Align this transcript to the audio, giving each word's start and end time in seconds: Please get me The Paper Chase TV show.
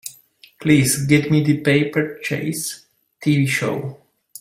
Please 0.59 1.05
get 1.05 1.29
me 1.29 1.43
The 1.43 1.59
Paper 1.59 2.17
Chase 2.23 2.87
TV 3.23 3.47
show. 3.47 3.99